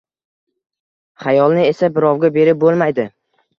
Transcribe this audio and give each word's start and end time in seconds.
Xayolni 1.27 1.63
esa 1.73 1.91
birovga 1.99 2.35
berib 2.41 2.61
bo‘lmaydi 2.67 3.09